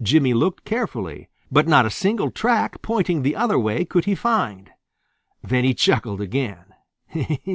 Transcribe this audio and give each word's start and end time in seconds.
Jimmy 0.00 0.32
looked 0.32 0.64
carefully, 0.64 1.28
but 1.52 1.68
not 1.68 1.84
a 1.84 1.90
single 1.90 2.30
track 2.30 2.80
pointing 2.80 3.20
the 3.20 3.36
other 3.36 3.58
way 3.58 3.84
could 3.84 4.06
he 4.06 4.14
find. 4.14 4.70
Then 5.42 5.64
he 5.64 5.74
chuckled 5.74 6.22
again. 6.22 6.64